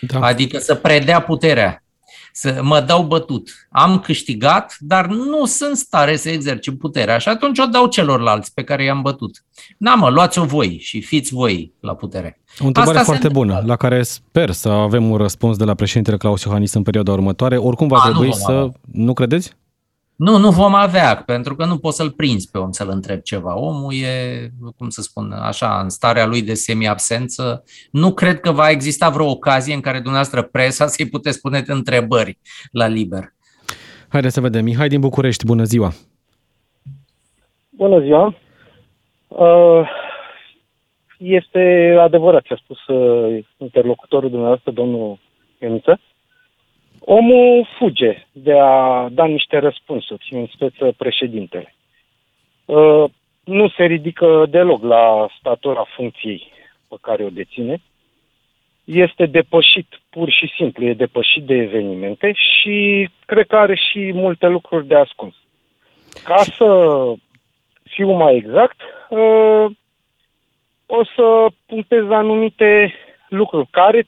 [0.00, 0.20] Da.
[0.20, 1.84] Adică să predea puterea.
[2.32, 3.68] Să mă dau bătut.
[3.70, 7.18] Am câștigat, dar nu sunt stare să exercit puterea.
[7.18, 9.44] Și atunci o dau celorlalți pe care i-am bătut.
[9.78, 12.40] Na mă, luați-o voi și fiți voi la putere.
[12.58, 16.16] O întrebare Asta foarte bună, la care sper să avem un răspuns de la președintele
[16.16, 17.56] Claus Iohannis în perioada următoare.
[17.56, 18.68] Oricum va A, trebui nu să...
[18.92, 19.56] Nu credeți?
[20.16, 23.58] Nu, nu vom avea, pentru că nu poți să-l prinzi pe om să-l întrebi ceva.
[23.58, 27.64] Omul e, cum să spun, așa, în starea lui de semi-absență.
[27.90, 32.38] Nu cred că va exista vreo ocazie în care dumneavoastră presa să-i puteți pune întrebări
[32.72, 33.32] la liber.
[34.08, 34.64] Haideți să vedem.
[34.64, 35.90] Mihai din București, bună ziua!
[37.70, 38.34] Bună ziua!
[39.28, 39.88] Uh,
[41.18, 45.18] este adevărat ce a spus uh, interlocutorul dumneavoastră, domnul
[45.60, 46.00] Ioniță
[47.04, 51.74] omul fuge de a da niște răspunsuri, în speță președintele.
[52.64, 53.04] Uh,
[53.44, 56.52] nu se ridică deloc la statura funcției
[56.88, 57.82] pe care o deține.
[58.84, 64.46] Este depășit, pur și simplu, e depășit de evenimente și cred că are și multe
[64.46, 65.34] lucruri de ascuns.
[66.24, 66.68] Ca să
[67.82, 69.66] fiu mai exact, uh,
[70.86, 72.94] o să punctez anumite
[73.28, 74.06] lucruri care,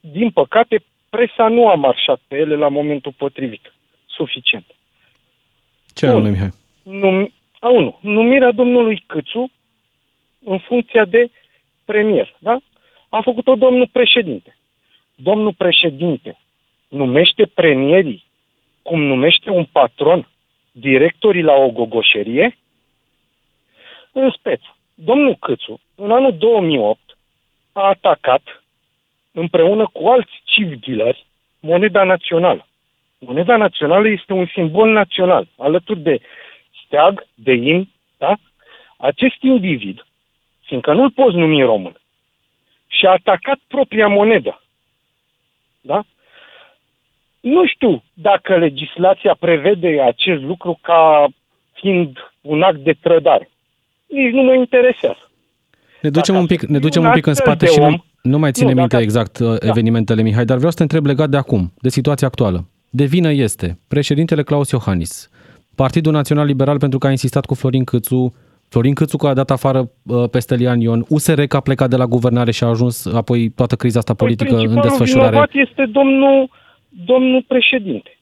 [0.00, 3.72] din păcate, presa nu a marșat pe ele la momentul potrivit.
[4.06, 4.64] Suficient.
[5.94, 6.52] Ce anume, Mihai?
[6.82, 9.50] Num, a, unu, numirea domnului Câțu
[10.44, 11.30] în funcția de
[11.84, 12.56] premier, da?
[13.08, 14.56] A făcut-o domnul președinte.
[15.14, 16.38] Domnul președinte
[16.88, 18.24] numește premierii
[18.82, 20.28] cum numește un patron
[20.72, 22.58] directorii la o gogoșerie?
[24.12, 27.00] În speță, domnul Câțu, în anul 2008,
[27.72, 28.63] a atacat
[29.34, 31.26] împreună cu alți chief dealeri
[31.60, 32.66] moneda națională.
[33.18, 36.20] Moneda națională este un simbol național, alături de
[36.84, 38.36] steag, de in, da?
[38.96, 40.06] Acest individ,
[40.60, 41.96] fiindcă nu-l poți numi român,
[42.86, 44.62] și a atacat propria monedă.
[45.80, 46.04] Da?
[47.40, 51.26] Nu știu dacă legislația prevede acest lucru ca
[51.72, 53.50] fiind un act de trădare.
[54.06, 55.30] Nici nu mă interesează.
[56.00, 58.72] Ne ducem un pic, ne ducem un pic în spate și nu, nu mai ține
[58.72, 59.02] nu, minte dacă...
[59.02, 59.68] exact uh, da.
[59.68, 62.68] evenimentele, Mihai, dar vreau să te întreb legat de acum, de situația actuală.
[62.90, 65.30] De vină este președintele Claus Iohannis,
[65.74, 68.34] Partidul Național Liberal pentru că a insistat cu Florin Câțu,
[68.68, 71.96] Florin Câțu că a dat afară uh, pe Stelian Ion, USR că a plecat de
[71.96, 75.48] la guvernare și a ajuns apoi toată criza asta păi politică păi, în desfășurare.
[75.52, 76.50] este domnul,
[76.88, 78.18] domnul președinte.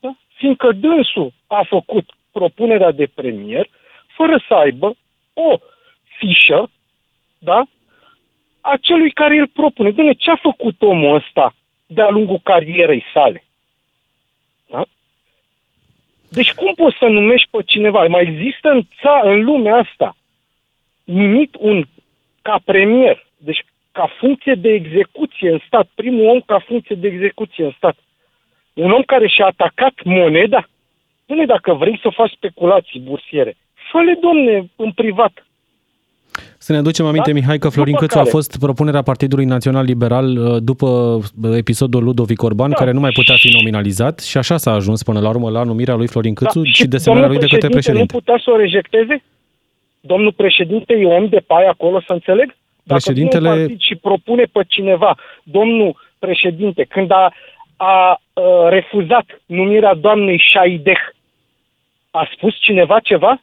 [0.00, 0.16] Da?
[0.36, 3.68] Fiindcă dânsul a făcut propunerea de premier
[4.16, 4.94] fără să aibă
[5.32, 5.58] o
[6.18, 6.70] fișă
[7.38, 7.66] da?
[8.62, 9.90] A celui care îl propune.
[9.90, 11.54] Dom'le, ce a făcut omul ăsta
[11.86, 13.44] de-a lungul carierei sale?
[14.70, 14.84] Da?
[16.28, 18.06] Deci cum poți să numești pe cineva?
[18.06, 20.16] Mai există în, ța, în lumea asta
[21.04, 21.84] numit un
[22.42, 27.64] ca premier, deci ca funcție de execuție în stat, primul om ca funcție de execuție
[27.64, 27.96] în stat.
[28.72, 30.68] Un om care și-a atacat moneda?
[31.26, 33.56] Nu dacă vrei să faci speculații bursiere,
[33.90, 35.46] fă-le, domne, în privat.
[36.66, 37.36] Să ne aducem aminte, da?
[37.38, 42.42] Mihai, că Florin Cățu a fost propunerea Partidului Național Liberal uh, după uh, episodul Ludovic
[42.42, 42.76] Orban, da.
[42.76, 45.94] care nu mai putea fi nominalizat și așa s-a ajuns până la urmă la numirea
[45.94, 46.64] lui Florin Cățu da.
[46.64, 48.12] și, și desemnarea lui de către președinte.
[48.12, 49.22] nu putea să o rejecteze?
[50.00, 52.46] Domnul președinte e om de paie acolo, să înțeleg?
[52.82, 53.48] Dacă Președintele...
[53.48, 57.30] un partid și propune pe cineva, domnul președinte, când a, a,
[57.76, 61.02] a uh, refuzat numirea doamnei Șaideh,
[62.10, 63.40] a spus cineva ceva?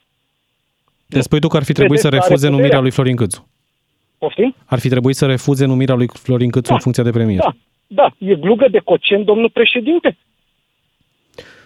[1.10, 3.48] Te spui tu că ar fi trebuit să refuze numirea lui Florin Câțu.
[4.18, 4.56] Poftim?
[4.66, 7.40] Ar fi trebuit să refuze numirea lui Florin Câțu da, în funcția de premier.
[7.40, 7.56] Da,
[7.88, 8.16] da.
[8.18, 10.18] E glugă de cocen, domnul președinte.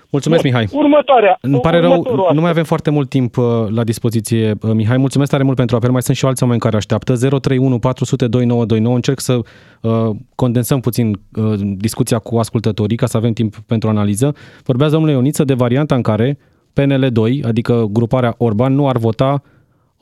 [0.09, 0.51] Mulțumesc, Bun.
[0.51, 0.67] Mihai.
[0.71, 1.37] Următoarea.
[1.41, 4.97] Îmi pare rău, nu mai avem foarte mult timp uh, la dispoziție, uh, Mihai.
[4.97, 5.91] Mulțumesc tare mult pentru apel.
[5.91, 7.13] Mai sunt și alți oameni care așteaptă.
[7.15, 8.95] 031 400 2929.
[8.95, 9.39] Încerc să
[9.81, 14.35] uh, condensăm puțin uh, discuția cu ascultătorii ca să avem timp pentru analiză.
[14.63, 16.37] Vorbează domnule Ioniță de varianta în care
[16.81, 19.41] PNL2, adică gruparea Orban, nu ar vota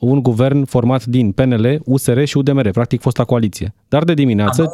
[0.04, 3.74] un guvern format din PNL, USR și UDMR, practic fosta coaliție.
[3.88, 4.70] Dar de dimineață...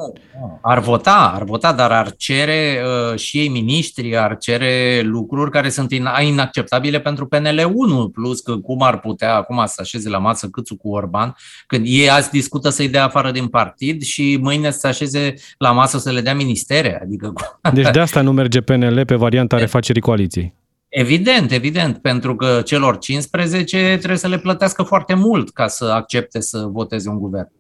[0.63, 2.81] Ar vota, ar vota, dar ar cere
[3.13, 8.83] uh, și ei miniștri, ar cere lucruri care sunt inacceptabile pentru PNL1, plus că cum
[8.83, 11.35] ar putea acum să așeze la masă câțu cu Orban,
[11.67, 15.99] când ei azi discută să-i dea afară din partid și mâine să așeze la masă
[15.99, 17.01] să le dea ministere.
[17.03, 17.33] Adică...
[17.73, 20.55] Deci de asta nu merge PNL pe varianta refacerii coaliției.
[20.88, 26.40] Evident, evident, pentru că celor 15 trebuie să le plătească foarte mult ca să accepte
[26.40, 27.51] să voteze un guvern.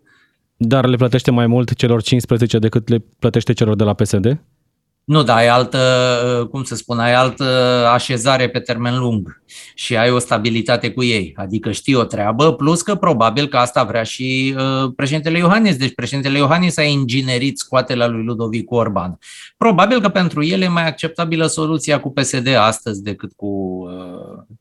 [0.56, 4.40] Dar le plătește mai mult celor 15 decât le plătește celor de la PSD?
[5.08, 7.44] Nu, dar ai altă, cum să spun, ai altă
[7.92, 9.42] așezare pe termen lung
[9.74, 11.34] și ai o stabilitate cu ei.
[11.36, 15.76] Adică știi o treabă, plus că probabil că asta vrea și uh, președintele Iohannis.
[15.76, 19.18] Deci președintele Iohannis a inginerit scoaterea lui Ludovic Orban.
[19.56, 24.56] Probabil că pentru el e mai acceptabilă soluția cu PSD astăzi decât cu, uh, uh,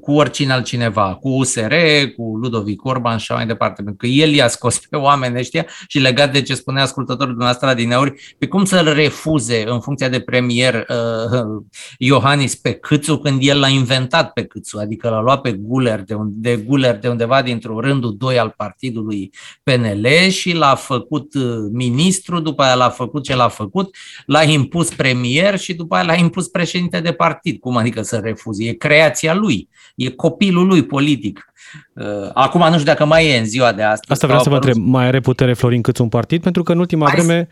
[0.00, 1.74] cu oricine altcineva, cu USR,
[2.16, 3.82] cu Ludovic Orban și așa mai departe.
[3.82, 7.74] Pentru că el i-a scos pe oameni ăștia și legat de ce spunea ascultătorul dumneavoastră
[7.74, 11.62] din auri, pe cum să-l refuze în funcția de premier uh,
[11.98, 16.14] Iohannis pe Câțu când el l-a inventat pe Câțu, adică l-a luat pe Guler de,
[16.14, 19.30] un, de Guler de undeva dintr-un rândul 2 al partidului
[19.62, 23.96] PNL și l-a făcut uh, ministru, după aia l-a făcut ce l-a făcut,
[24.26, 27.60] l-a impus premier și după aia l-a impus președinte de partid.
[27.60, 28.64] Cum adică să refuze?
[28.64, 29.53] E creația lui,
[29.94, 31.52] e copilul lui politic.
[31.92, 34.12] Uh, acum nu știu dacă mai e în ziua de astăzi.
[34.12, 36.42] Asta vreau să vă întreb, mai are putere Florin Câțu un partid?
[36.42, 37.48] Pentru că în ultima mai vreme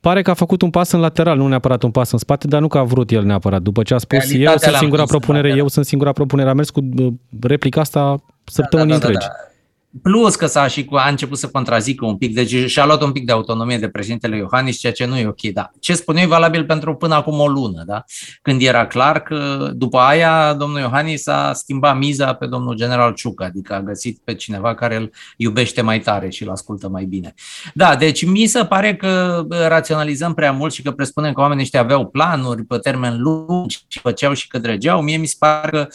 [0.00, 2.60] pare că a făcut un pas în lateral, nu neapărat un pas în spate, dar
[2.60, 3.62] nu că a vrut el neapărat.
[3.62, 6.70] După ce a spus Realitatea eu sunt singura propunere, eu sunt singura propunere, a mers
[6.70, 9.26] cu uh, replica asta săptămâni da, da, da, întregi.
[9.26, 9.53] Da, da.
[10.02, 13.12] Plus că s-a și cu, a început să contrazică un pic, deci și-a luat un
[13.12, 15.40] pic de autonomie de președintele Iohannis, ceea ce nu e ok.
[15.40, 15.70] Da.
[15.80, 18.04] Ce spune e valabil pentru până acum o lună, da?
[18.42, 23.44] când era clar că după aia domnul Iohannis a schimbat miza pe domnul general Ciucă,
[23.44, 27.34] adică a găsit pe cineva care îl iubește mai tare și îl ascultă mai bine.
[27.74, 31.80] Da, deci mi se pare că raționalizăm prea mult și că presupunem că oamenii ăștia
[31.80, 35.02] aveau planuri pe termen lung și făceau și că drăgeau.
[35.02, 35.88] Mie mi se pare că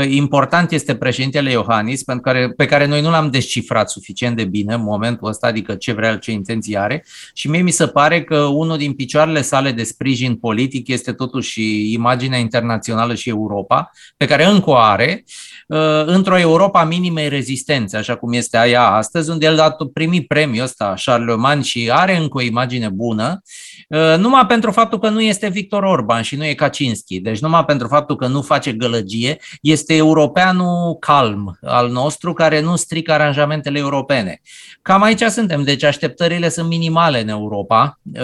[0.00, 4.74] important este președintele Iohannis, pentru care, pe care noi nu l-am descifrat suficient de bine
[4.74, 7.04] în momentul ăsta, adică ce vrea, ce intenții are.
[7.34, 11.92] Și mie mi se pare că unul din picioarele sale de sprijin politic este totuși
[11.92, 15.24] imaginea internațională și Europa, pe care încă o are,
[15.68, 20.64] uh, într-o Europa minimei rezistențe, așa cum este aia astăzi, unde el a primit premiul
[20.64, 23.42] ăsta, Charlemagne, și are încă o imagine bună,
[23.88, 27.64] uh, numai pentru faptul că nu este Victor Orban și nu e Kaczynski, deci numai
[27.64, 33.64] pentru faptul că nu face gălăgie, este europeanul calm al nostru, care nu strică aranjamentul
[33.66, 34.40] aranjamentele europene.
[34.82, 38.20] Cam aici suntem, deci așteptările sunt minimale în Europa uh,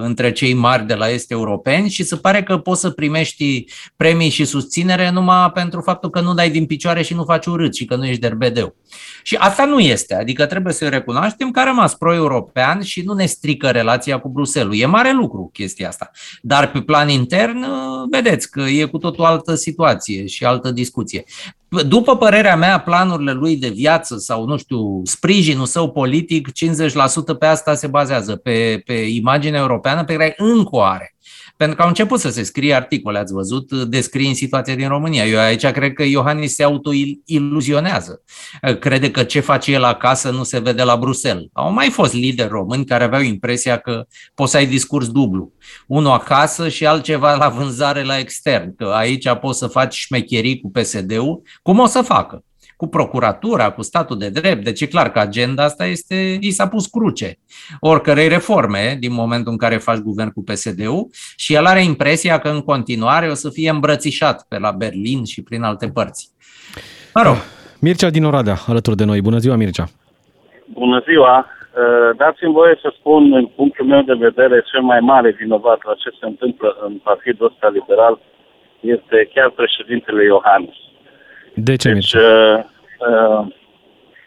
[0.00, 3.64] între cei mari de la est europeni și se pare că poți să primești
[3.96, 7.74] premii și susținere numai pentru faptul că nu dai din picioare și nu faci urât
[7.74, 8.76] și că nu ești derbedeu.
[9.22, 13.26] Și asta nu este, adică trebuie să recunoaștem că a rămas pro-european și nu ne
[13.26, 14.76] strică relația cu Bruselul.
[14.76, 16.10] E mare lucru chestia asta.
[16.42, 17.66] Dar pe plan intern,
[18.10, 21.24] vedeți că e cu totul altă situație și altă discuție.
[21.68, 27.46] După părerea mea, planurile lui de viață sau, nu știu, sprijinul său politic, 50% pe
[27.46, 31.16] asta se bazează, pe, pe imaginea europeană pe care încă o are.
[31.58, 35.26] Pentru că au început să se scrie articole, ați văzut, descriind situația din România.
[35.26, 38.22] Eu aici cred că Iohannis se auto-iluzionează.
[38.80, 41.44] Crede că ce face el acasă nu se vede la Bruxelles.
[41.52, 45.52] Au mai fost lideri români care aveau impresia că poți să ai discurs dublu.
[45.86, 48.74] Unul acasă și altceva la vânzare la extern.
[48.76, 51.42] Că aici poți să faci șmecherii cu PSD-ul.
[51.62, 52.42] Cum o să facă?
[52.80, 54.64] Cu procuratura, cu statul de drept.
[54.64, 57.30] Deci e clar că agenda asta este, i s-a pus cruce
[57.80, 62.48] oricărei reforme din momentul în care faci guvern cu PSD-ul și el are impresia că
[62.48, 66.22] în continuare o să fie îmbrățișat pe la Berlin și prin alte părți.
[67.14, 67.36] Mă rog.
[67.80, 69.20] Mircea din Oradea, alături de noi.
[69.20, 69.86] Bună ziua, Mircea!
[70.72, 71.46] Bună ziua!
[71.46, 75.94] Uh, dați-mi voie să spun, în punctul meu de vedere, cel mai mare vinovat la
[75.94, 78.18] ce se întâmplă în partidul ăsta liberal
[78.80, 80.78] este chiar președintele Iohannis.
[81.60, 82.58] De ce, deci, uh,
[83.08, 83.42] uh,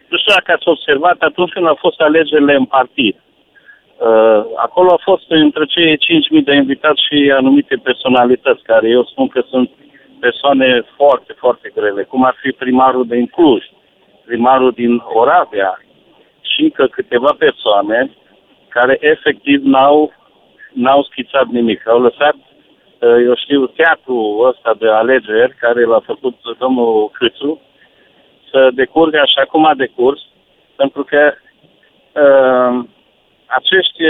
[0.09, 5.01] nu știu dacă ați observat, atunci când au fost alegerile în partid, uh, acolo au
[5.03, 9.69] fost între cei 5.000 de invitați și anumite personalități, care eu spun că sunt
[10.19, 13.63] persoane foarte, foarte grele, cum ar fi primarul de Incluj,
[14.25, 15.81] primarul din Oradea
[16.41, 18.11] și încă câteva persoane
[18.67, 20.13] care efectiv n-au,
[20.73, 21.87] n-au schițat nimic.
[21.87, 22.50] Au lăsat Eh,
[23.01, 27.61] eu știu, teatrul ăsta de alegeri care l-a făcut domnul Câțu
[28.51, 30.21] să decurgă așa cum a decurs,
[30.75, 31.33] pentru că
[32.23, 32.85] uh,
[33.45, 34.03] acești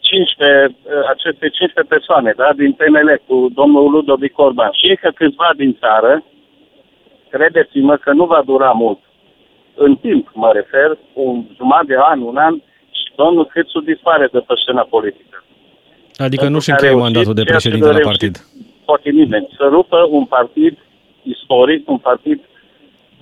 [0.00, 0.76] 15,
[1.08, 6.24] aceste 15 persoane da, din PNL cu domnul Ludovic Orban și încă câțiva din țară,
[7.30, 8.98] credeți-mă că nu va dura mult.
[9.74, 12.54] În timp, mă refer, un jumătate de an, un an,
[12.90, 15.27] și domnul Câțu dispare de pe scena politică.
[16.18, 18.34] Adică nu și încheie mandatul de președinte la partid.
[18.84, 19.48] Poate nimeni.
[19.56, 20.78] Să rupă un partid
[21.22, 22.40] istoric, un partid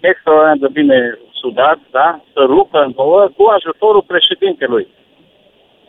[0.01, 2.21] extraordinar de bine sudat, da?
[2.33, 4.87] să rupă în două cu ajutorul președintelui.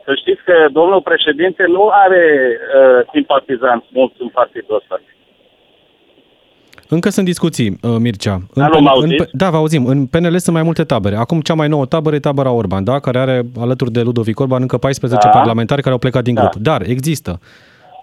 [0.06, 2.26] Să știți că domnul președinte nu are
[2.58, 5.02] uh, simpatizanți mulți în partidul ăsta.
[6.90, 8.42] Încă sunt discuții, uh, Mircea.
[8.54, 9.86] În, Alo, în, în, da, vă auzim.
[9.86, 11.16] În PNL sunt mai multe tabere.
[11.16, 13.00] Acum cea mai nouă tabără e tabăra Orban, da?
[13.00, 15.34] care are alături de Ludovic Orban încă 14 da.
[15.34, 16.42] parlamentari care au plecat din da.
[16.42, 16.56] grup.
[16.64, 17.40] Dar există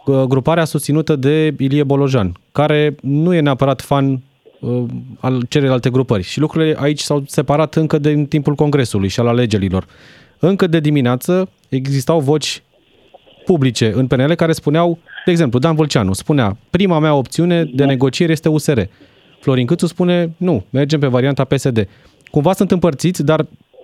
[0.07, 4.23] uh, gruparea susținută de Ilie Bolojan, care nu e neapărat fan
[4.61, 4.83] uh,
[5.21, 6.23] al celelalte grupări.
[6.23, 9.87] Și lucrurile aici s-au separat încă de timpul congresului și al alegerilor.
[10.39, 12.63] Încă de dimineață existau voci
[13.45, 18.33] publice în PNL care spuneau, de exemplu, Dan Vâlceanu spunea, prima mea opțiune de negociere
[18.33, 18.81] este USR.
[19.41, 21.89] Florin Câțu spune, nu, mergem pe varianta PSD.
[22.31, 23.41] Cumva sunt împărțiți, dar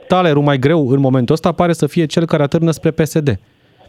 [0.09, 3.29] talerul mai greu în momentul ăsta pare să fie cel care atârnă spre PSD.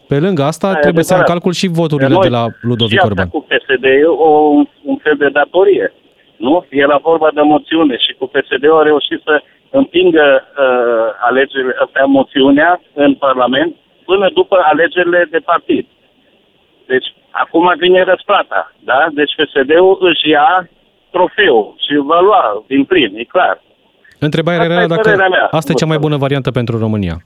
[0.08, 3.04] Pe lângă asta, da, trebuie să ia în calcul și voturile de, de la Ludovic
[3.04, 3.28] Orban.
[3.28, 4.30] cu PSD e o,
[4.90, 5.92] un fel de datorie.
[6.36, 6.64] Nu?
[6.70, 12.04] E la vorba de moțiune și cu PSD-ul a reușit să împingă uh, alegerile, astea,
[12.04, 13.76] moțiunea în Parlament
[14.12, 15.86] până după alegerile de partid.
[16.86, 19.00] Deci, acum vine răsplata, da?
[19.18, 20.68] Deci PSD-ul își ia
[21.14, 23.56] trofeul și va lua din plin, e clar.
[24.18, 25.48] Întrebarea era dacă mea.
[25.50, 27.16] asta e cea mai bună variantă pentru România.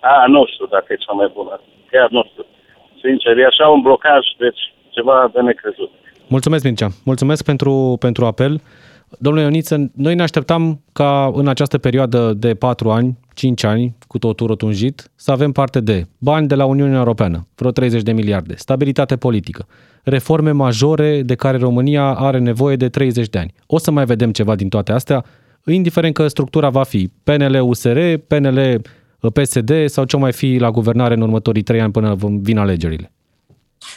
[0.00, 1.60] A, nu știu dacă e cea mai bună.
[1.90, 2.44] Chiar nu știu.
[3.02, 5.90] Sincer, e așa un blocaj, deci ceva de necrezut.
[6.28, 6.88] Mulțumesc, Mircea.
[7.04, 8.60] Mulțumesc pentru, pentru apel.
[9.18, 14.18] Domnule Ioniță, noi ne așteptam ca în această perioadă de 4 ani, 5 ani, cu
[14.18, 18.54] totul rotunjit, să avem parte de bani de la Uniunea Europeană, vreo 30 de miliarde,
[18.56, 19.66] stabilitate politică,
[20.02, 23.52] reforme majore de care România are nevoie de 30 de ani.
[23.66, 25.24] O să mai vedem ceva din toate astea,
[25.64, 31.62] indiferent că structura va fi PNL-USR, PNL-PSD sau ce mai fi la guvernare în următorii
[31.62, 33.12] 3 ani până vin alegerile.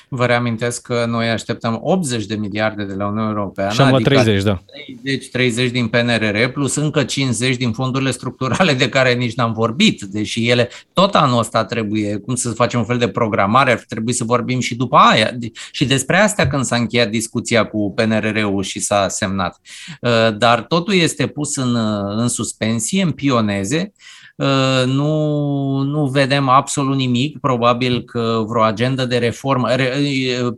[0.08, 3.72] Vă reamintesc că noi așteptăm 80 de miliarde de la Uniunea Europeană.
[3.72, 4.64] Și adică 30, da.
[5.02, 10.02] 30, 30 din PNRR plus încă 50 din fondurile structurale de care nici n-am vorbit.
[10.02, 14.14] Deși ele tot anul ăsta trebuie, cum să facem un fel de programare, ar trebui
[14.14, 15.38] să vorbim și după aia.
[15.72, 19.62] Și despre asta când s-a încheiat discuția cu PNRR-ul și s-a semnat.
[20.02, 21.76] Uh, dar totul este pus în,
[22.18, 24.17] în suspensie, în pioneze uh,
[24.86, 29.68] nu, nu vedem absolut nimic, probabil că vreo agendă de reformă.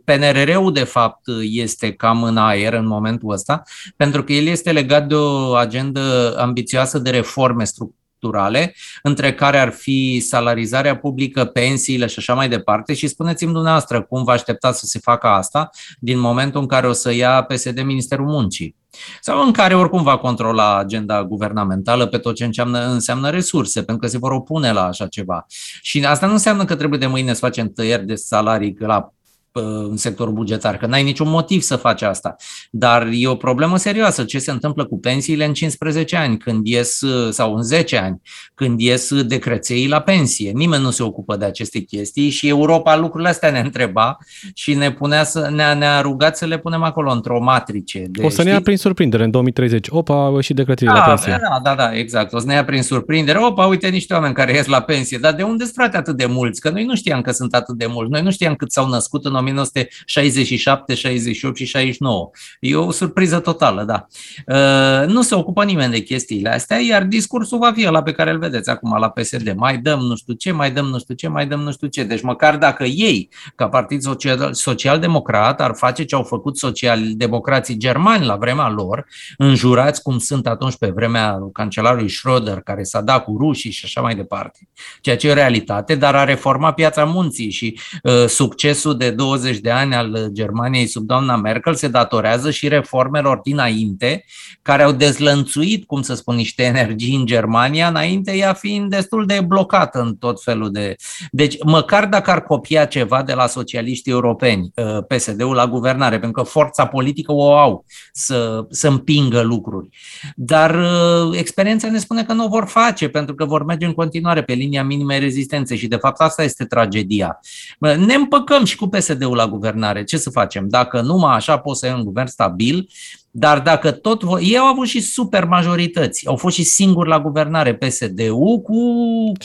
[0.04, 1.20] PNRR-ul, de fapt,
[1.50, 3.62] este cam în aer în momentul ăsta,
[3.96, 9.58] pentru că el este legat de o agendă ambițioasă de reforme structurale structurale, între care
[9.58, 12.94] ar fi salarizarea publică, pensiile și așa mai departe.
[12.94, 16.92] Și spuneți-mi dumneavoastră cum vă așteptați să se facă asta din momentul în care o
[16.92, 18.76] să ia PSD Ministerul Muncii
[19.20, 24.04] sau în care oricum va controla agenda guvernamentală pe tot ce înseamnă, înseamnă resurse, pentru
[24.04, 25.46] că se vor opune la așa ceva.
[25.82, 29.12] Și asta nu înseamnă că trebuie de mâine să facem tăieri de salarii la
[29.52, 32.36] în sectorul bugetar, că n-ai niciun motiv să faci asta.
[32.70, 37.02] Dar e o problemă serioasă ce se întâmplă cu pensiile în 15 ani, când ies,
[37.30, 38.20] sau în 10 ani,
[38.54, 40.50] când ies decreței la pensie.
[40.50, 44.18] Nimeni nu se ocupă de aceste chestii și Europa lucrurile astea ne întreba
[44.54, 48.04] și ne punea să, ne-a, ne rugat să le punem acolo într-o matrice.
[48.08, 49.86] De, o să ne ia prin surprindere în 2030.
[49.90, 51.40] Opa, și decreței da, la pensie.
[51.40, 52.32] Da, da, da, exact.
[52.32, 53.38] O să ne ia prin surprindere.
[53.38, 55.18] Opa, uite niște oameni care ies la pensie.
[55.18, 56.60] Dar de unde sunt frate atât de mulți?
[56.60, 58.10] Că noi nu știam că sunt atât de mulți.
[58.10, 62.30] Noi nu știam cât s-au născut în 1967, 68 și 69.
[62.60, 64.06] E o surpriză totală, da.
[64.46, 68.30] Uh, nu se ocupă nimeni de chestiile astea, iar discursul va fi ăla pe care
[68.30, 69.52] îl vedeți acum la PSD.
[69.56, 72.02] Mai dăm nu știu ce, mai dăm nu știu ce, mai dăm nu știu ce.
[72.02, 78.26] Deci măcar dacă ei, ca Partid Social, Social-Democrat, ar face ce au făcut social-democrații germani
[78.26, 83.36] la vremea lor, înjurați cum sunt atunci pe vremea cancelarului Schröder, care s-a dat cu
[83.38, 84.68] rușii și așa mai departe.
[85.00, 89.29] Ceea ce e o realitate, dar a reformat piața munții și uh, succesul de 20
[89.62, 94.24] de ani al Germaniei sub doamna Merkel se datorează și reformelor dinainte,
[94.62, 99.40] care au dezlănțuit, cum să spun, niște energii în Germania, înainte ea fiind destul de
[99.46, 100.96] blocată în tot felul de...
[101.30, 106.42] Deci, măcar dacă ar copia ceva de la socialiștii europeni, uh, PSD-ul la guvernare, pentru
[106.42, 109.88] că forța politică o au să, să împingă lucruri.
[110.36, 113.92] Dar uh, experiența ne spune că nu o vor face, pentru că vor merge în
[113.92, 117.40] continuare pe linia minimei rezistențe și, de fapt, asta este tragedia.
[117.78, 118.88] Ne împăcăm și cu
[119.20, 120.04] PSD-ul la guvernare.
[120.04, 120.68] Ce să facem?
[120.68, 122.88] Dacă numai așa poți să ai un guvern stabil,
[123.30, 124.22] dar dacă tot...
[124.40, 126.26] Ei au avut și super majorități.
[126.26, 128.76] Au fost și singuri la guvernare PSD-ul cu...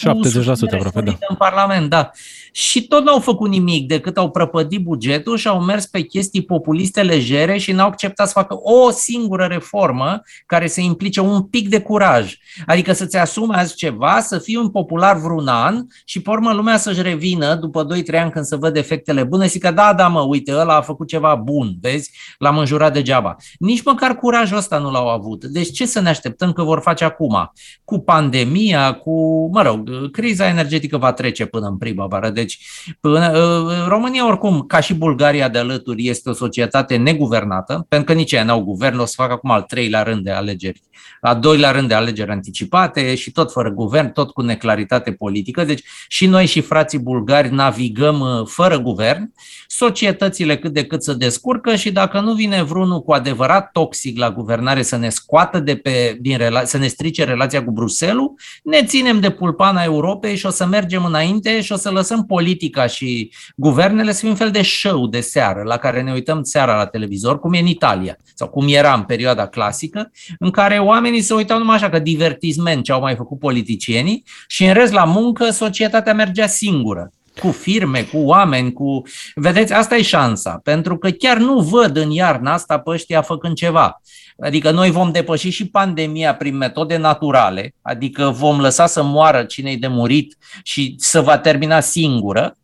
[0.72, 1.12] aproape, da.
[1.28, 2.10] În Parlament, da.
[2.52, 7.02] Și tot n-au făcut nimic decât au prăpădit bugetul și au mers pe chestii populiste
[7.02, 11.80] legere și n-au acceptat să facă o singură reformă care să implice un pic de
[11.80, 12.36] curaj.
[12.66, 16.76] Adică să-ți asume azi ceva, să fii un popular vreun an și pe urmă lumea
[16.76, 20.20] să-și revină după 2-3 ani când să văd efectele bune și că da, da mă,
[20.20, 23.36] uite, ăla a făcut ceva bun, vezi, l-am înjurat degeaba.
[23.58, 25.44] Nici măcar curajul ăsta nu l-au avut.
[25.44, 27.52] Deci ce să ne așteptăm că vor face acum?
[27.84, 32.30] Cu pandemia, cu, mă rog, criza energetică va trece până în primăvară.
[32.30, 32.58] Deci
[33.00, 38.18] până, ă, România oricum, ca și Bulgaria de alături, este o societate neguvernată, pentru că
[38.18, 40.82] nici ei n-au guvern, o să facă acum al treilea rând de alegeri,
[41.20, 45.64] a doilea rând de alegeri anticipate și tot fără guvern, tot cu neclaritate politică.
[45.64, 49.32] Deci și noi și frații bulgari navigăm ă, fără guvern,
[49.66, 54.30] societățile cât de cât să descurcă și dacă nu vine vreunul cu adevărat toxic la
[54.30, 58.84] guvernare să ne scoată de pe, din rela- să ne strice relația cu Bruselul, ne
[58.84, 63.32] ținem de pulpana Europei și o să mergem înainte și o să lăsăm politica și
[63.56, 66.86] guvernele să fie un fel de show de seară la care ne uităm seara la
[66.86, 71.34] televizor, cum e în Italia sau cum era în perioada clasică, în care oamenii se
[71.34, 75.50] uitau numai așa că divertisment ce au mai făcut politicienii și în rest la muncă
[75.50, 79.02] societatea mergea singură cu firme, cu oameni, cu...
[79.34, 83.54] Vedeți, asta e șansa, pentru că chiar nu văd în iarna asta pe ăștia făcând
[83.54, 84.00] ceva.
[84.38, 89.76] Adică noi vom depăși și pandemia prin metode naturale, adică vom lăsa să moară cine
[89.76, 92.56] de murit și să va termina singură,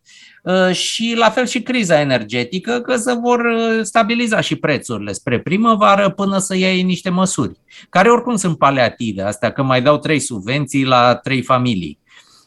[0.45, 5.39] ă, și la fel și criza energetică, că se vor ă, stabiliza și prețurile spre
[5.39, 7.59] primăvară până să iei niște măsuri,
[7.89, 11.99] care oricum sunt paliative, astea că mai dau trei subvenții la trei familii.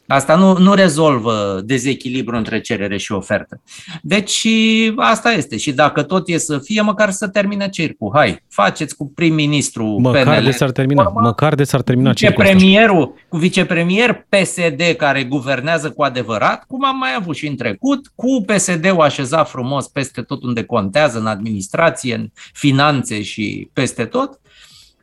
[0.07, 3.61] Asta nu, nu rezolvă dezechilibru între cerere și ofertă.
[4.01, 4.47] Deci
[4.95, 5.57] asta este.
[5.57, 8.11] Și dacă tot e să fie, măcar să termine circul.
[8.13, 10.43] Hai, faceți cu prim-ministru măcar PNL.
[10.43, 15.91] De s-ar termina, Forma, măcar de s-ar termina circul premierul, Cu vicepremier PSD care guvernează
[15.91, 20.43] cu adevărat, cum am mai avut și în trecut, cu PSD-ul așezat frumos peste tot
[20.43, 24.39] unde contează, în administrație, în finanțe și peste tot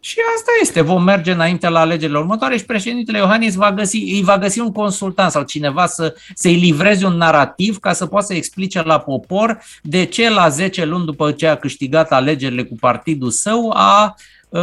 [0.05, 4.23] și asta este, vom merge înainte la alegerile următoare și președintele Iohannis va găsi, îi
[4.23, 8.35] va găsi un consultant sau cineva să, să-i livreze un narativ ca să poată să
[8.35, 13.31] explice la popor de ce la 10 luni după ce a câștigat alegerile cu partidul
[13.31, 14.17] său a
[14.49, 14.61] uh,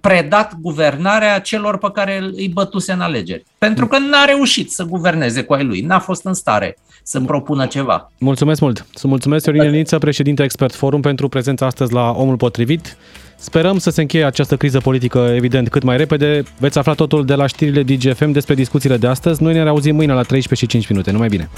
[0.00, 3.44] predat guvernarea celor pe care îi bătuse în alegeri.
[3.58, 7.66] Pentru că n-a reușit să guverneze cu ai lui, n-a fost în stare să propună
[7.66, 8.12] ceva.
[8.18, 8.86] Mulțumesc mult!
[8.94, 12.96] Să mulțumesc, Sorin Eniță, președinte Expert Forum, pentru prezența astăzi la Omul Potrivit.
[13.40, 16.42] Sperăm să se încheie această criză politică, evident, cât mai repede.
[16.58, 19.42] Veți afla totul de la știrile DGFM despre discuțiile de astăzi.
[19.42, 21.10] Noi ne reauzim mâine la 13 și 5 minute.
[21.10, 21.50] Numai bine!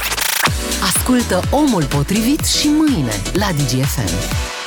[0.82, 4.61] Ascultă Omul Potrivit și mâine la DGFM.